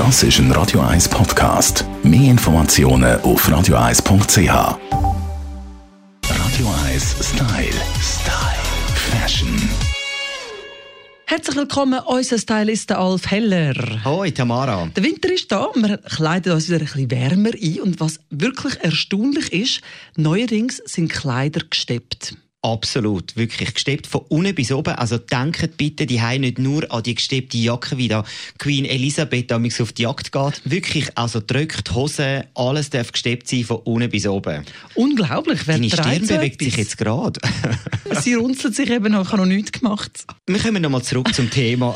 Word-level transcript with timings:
Das 0.00 0.22
ist 0.22 0.38
ein 0.38 0.50
Radio 0.52 0.80
1 0.80 1.10
Podcast. 1.10 1.84
Mehr 2.02 2.30
Informationen 2.30 3.20
auf 3.20 3.46
radio1.ch. 3.46 4.38
Radio 4.38 4.78
1 6.86 7.16
Style. 7.20 7.82
Style. 8.00 8.62
Fashion. 8.94 9.68
Herzlich 11.26 11.54
willkommen, 11.54 12.00
unser 12.06 12.38
Stylist 12.38 12.90
Alf 12.92 13.30
Heller. 13.30 13.74
Hoi 14.06 14.30
Tamara. 14.30 14.86
Der 14.96 15.04
Winter 15.04 15.30
ist 15.34 15.52
da, 15.52 15.68
wir 15.74 15.98
kleiden 15.98 16.54
uns 16.54 16.68
wieder 16.68 16.78
ein 16.78 16.84
bisschen 16.86 17.10
wärmer 17.10 17.50
ein 17.62 17.80
und 17.82 18.00
was 18.00 18.20
wirklich 18.30 18.82
erstaunlich 18.82 19.52
ist, 19.52 19.82
neuerdings 20.16 20.78
sind 20.86 21.12
Kleider 21.12 21.60
gesteppt. 21.68 22.36
Absolut, 22.62 23.36
wirklich 23.36 23.72
gesteppt 23.72 24.06
von 24.06 24.20
unten 24.28 24.54
bis 24.54 24.70
oben. 24.70 24.94
Also 24.94 25.16
denkt 25.16 25.78
bitte 25.78 26.04
die 26.04 26.20
nicht 26.38 26.58
nur 26.58 26.92
an 26.92 27.02
die 27.02 27.14
gesteppte 27.14 27.56
Jacke, 27.56 27.96
wie 27.96 28.08
da 28.08 28.22
Queen 28.58 28.84
Elisabeth 28.84 29.50
damals 29.50 29.80
auf 29.80 29.92
die 29.92 30.02
Jagd 30.02 30.30
geht. 30.30 30.60
Wirklich, 30.64 31.16
also 31.16 31.40
drückt 31.44 31.94
Hose, 31.94 32.44
alles 32.54 32.90
darf 32.90 33.12
gesteppt 33.12 33.48
sein 33.48 33.64
von 33.64 33.78
unten 33.78 34.10
bis 34.10 34.26
oben. 34.26 34.62
Unglaublich, 34.94 35.66
wer 35.66 35.76
Deine 35.76 35.88
Stirn 35.88 36.26
so 36.26 36.34
bewegt 36.34 36.60
sich 36.60 36.74
etwas? 36.74 36.84
jetzt 36.84 36.98
gerade. 36.98 37.40
Sie 38.20 38.34
runzelt 38.34 38.74
sich 38.74 38.90
eben 38.90 39.12
noch, 39.12 39.24
ich 39.24 39.32
habe 39.32 39.38
noch 39.42 39.46
nichts 39.46 39.72
gemacht. 39.72 40.24
Wir 40.46 40.58
kommen 40.58 40.82
nochmal 40.82 41.02
zurück 41.02 41.32
zum 41.34 41.48
Thema. 41.48 41.94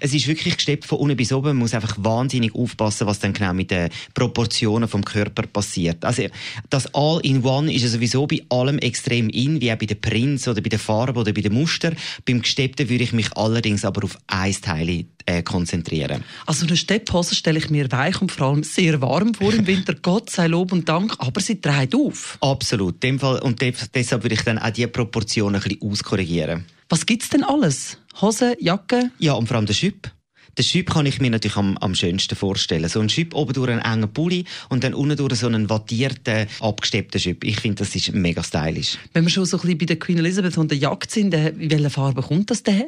Es 0.00 0.12
ist 0.12 0.26
wirklich 0.26 0.56
gesteppt 0.56 0.84
von 0.84 0.98
unten 0.98 1.16
bis 1.16 1.32
oben. 1.32 1.48
Man 1.48 1.58
muss 1.58 1.72
einfach 1.72 1.96
wahnsinnig 1.98 2.54
aufpassen, 2.54 3.06
was 3.06 3.20
dann 3.20 3.32
genau 3.32 3.54
mit 3.54 3.70
den 3.70 3.88
Proportionen 4.12 4.88
vom 4.88 5.04
Körper 5.04 5.44
passiert. 5.46 6.04
Also 6.04 6.24
das 6.68 6.94
All-in-One 6.94 7.72
ist 7.72 7.82
ja 7.82 7.88
sowieso 7.88 8.26
bei 8.26 8.42
allem 8.50 8.78
extrem 8.78 9.30
in, 9.30 9.60
wie 9.60 9.72
auch 9.72 9.78
bei 9.78 9.86
den 9.86 10.01
Prints 10.02 10.46
oder 10.48 10.60
bei 10.60 10.68
der 10.68 10.78
Farbe 10.78 11.18
oder 11.20 11.32
bei 11.32 11.40
den 11.40 11.54
Muster. 11.54 11.92
Beim 12.26 12.42
Gesteppten 12.42 12.88
würde 12.90 13.04
ich 13.04 13.12
mich 13.12 13.34
allerdings 13.36 13.84
aber 13.84 14.04
auf 14.04 14.18
ein 14.26 14.54
Teil 14.60 15.06
äh, 15.26 15.42
konzentrieren. 15.42 16.24
Also 16.46 16.66
eine 16.66 16.76
Stepphose 16.76 17.34
stelle 17.34 17.58
ich 17.58 17.70
mir 17.70 17.90
weich 17.90 18.20
und 18.20 18.30
vor 18.30 18.48
allem 18.48 18.64
sehr 18.64 19.00
warm 19.00 19.34
vor 19.34 19.54
im 19.54 19.66
Winter, 19.66 19.94
Gott 20.02 20.30
sei 20.30 20.48
Lob 20.48 20.72
und 20.72 20.88
Dank, 20.88 21.14
aber 21.18 21.40
sie 21.40 21.60
trägt 21.60 21.94
auf. 21.94 22.36
Absolut. 22.40 23.02
Dem 23.02 23.18
Fall, 23.18 23.38
und 23.38 23.62
de 23.62 23.72
deshalb 23.94 24.24
würde 24.24 24.34
ich 24.34 24.42
dann 24.42 24.58
auch 24.58 24.70
diese 24.70 24.88
Proportionen 24.88 25.56
ein 25.56 25.62
bisschen 25.62 25.90
auskorrigieren. 25.90 26.64
Was 26.88 27.06
gibt's 27.06 27.30
denn 27.30 27.44
alles? 27.44 27.98
Hose, 28.20 28.56
Jacke? 28.60 29.10
Ja, 29.18 29.32
und 29.34 29.46
vor 29.46 29.56
allem 29.56 29.66
der 29.66 29.74
Schüpp. 29.74 30.10
Den 30.58 30.64
Schüpp 30.64 30.90
kann 30.90 31.06
ich 31.06 31.20
mir 31.20 31.30
natürlich 31.30 31.56
am, 31.56 31.78
am 31.78 31.94
schönsten 31.94 32.36
vorstellen. 32.36 32.88
So 32.88 33.00
ein 33.00 33.08
Schüpp 33.08 33.34
oben 33.34 33.54
durch 33.54 33.70
einen 33.70 33.80
engen 33.80 34.12
Pulli 34.12 34.44
und 34.68 34.84
dann 34.84 34.94
unten 34.94 35.16
durch 35.16 35.34
so 35.36 35.46
einen 35.46 35.70
wattierten, 35.70 36.46
abgesteppten 36.60 37.20
Schüpp. 37.20 37.44
Ich 37.44 37.60
finde, 37.60 37.84
das 37.84 37.94
ist 37.94 38.12
mega 38.12 38.42
stylisch. 38.42 38.98
Wenn 39.12 39.24
wir 39.24 39.30
schon 39.30 39.46
so 39.46 39.56
ein 39.56 39.62
bisschen 39.62 39.78
bei 39.78 39.86
der 39.86 39.98
Queen 39.98 40.18
Elizabeth 40.18 40.58
und 40.58 40.70
der 40.70 40.78
Jagd 40.78 41.10
sind, 41.10 41.32
in 41.32 41.70
welcher 41.70 41.90
Farbe 41.90 42.22
kommt 42.22 42.50
das 42.50 42.62
denn 42.62 42.74
her? 42.74 42.86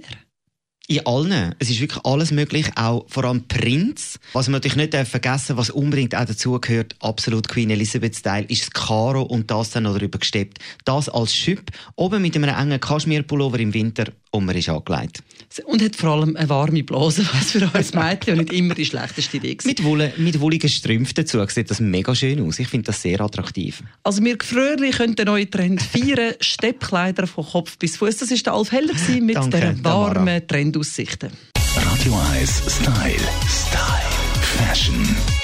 In 0.86 1.06
allen. 1.06 1.54
Es 1.58 1.70
ist 1.70 1.80
wirklich 1.80 2.04
alles 2.04 2.30
möglich, 2.30 2.66
auch 2.74 3.06
vor 3.08 3.24
allem 3.24 3.48
Prinz. 3.48 4.18
Was 4.34 4.48
man 4.48 4.60
natürlich 4.60 4.76
nicht 4.76 4.94
vergessen 5.08 5.56
was 5.56 5.70
unbedingt 5.70 6.14
auch 6.14 6.26
dazugehört, 6.26 6.94
absolut 7.00 7.48
Queen 7.48 7.70
Elizabeth-Style, 7.70 8.44
ist 8.48 8.64
das 8.64 8.70
Karo 8.70 9.22
und 9.22 9.50
das 9.50 9.70
dann 9.70 9.84
noch 9.84 9.96
drüber 9.96 10.18
gesteppt. 10.18 10.58
Das 10.84 11.08
als 11.08 11.34
Schüpp, 11.34 11.70
oben 11.96 12.20
mit 12.20 12.36
einem 12.36 12.54
engen 12.54 12.80
Kaschmirpullover 12.80 13.58
im 13.60 13.72
Winter 13.72 14.12
und 14.34 14.46
man 14.46 14.56
ist 14.56 14.68
angelegt. 14.68 15.22
Und 15.64 15.80
hat 15.80 15.94
vor 15.94 16.10
allem 16.10 16.34
eine 16.34 16.48
warme 16.48 16.82
Blase, 16.82 17.24
was 17.32 17.52
für 17.52 17.70
uns 17.72 17.94
Mädchen 17.94 18.38
und 18.38 18.50
nicht 18.50 18.52
immer 18.52 18.74
die 18.74 18.84
schlechteste 18.84 19.36
Idee 19.36 19.54
gewesen. 19.54 19.68
Mit, 19.68 19.84
Wolle, 19.84 20.12
mit 20.16 20.40
wolligen 20.40 20.68
Strümpfen 20.68 21.14
dazu 21.14 21.44
sieht 21.46 21.70
das 21.70 21.78
mega 21.78 22.14
schön 22.14 22.40
aus. 22.40 22.58
Ich 22.58 22.66
finde 22.66 22.86
das 22.86 23.00
sehr 23.00 23.20
attraktiv. 23.20 23.82
Also 24.02 24.24
wir 24.24 24.36
Gefröhrli 24.36 24.90
können 24.90 25.14
den 25.14 25.26
neuen 25.26 25.48
Trend 25.48 25.80
feiern. 25.80 26.34
Steppkleider 26.40 27.28
von 27.28 27.44
Kopf 27.44 27.78
bis 27.78 27.96
Fuß. 27.96 28.16
Das 28.16 28.30
ist 28.32 28.44
der 28.46 28.54
Alf 28.54 28.72
Heller 28.72 28.92
gewesen 28.92 29.26
mit 29.26 29.36
Danke, 29.36 29.60
den 29.60 29.82
Tamara. 29.82 30.16
warmen 30.16 30.46
Trendaussichten. 30.46 31.30
Radio 31.76 32.20
1 32.32 32.62
Style. 32.68 33.14
Style. 33.46 34.14
Fashion. 34.58 35.43